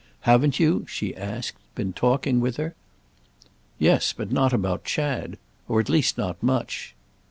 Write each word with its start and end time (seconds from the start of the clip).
Haven't 0.21 0.59
you," 0.59 0.87
she 0.89 1.15
asked, 1.15 1.57
"been 1.75 1.93
talking 1.93 2.39
with 2.39 2.57
her?" 2.57 2.73
"Yes, 3.77 4.13
but 4.13 4.31
not 4.31 4.51
about 4.51 4.83
Chad. 4.83 5.37
At 5.69 5.89
least 5.89 6.17
not 6.17 6.41
much." 6.41 6.95